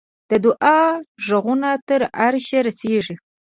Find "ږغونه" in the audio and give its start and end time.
1.27-1.69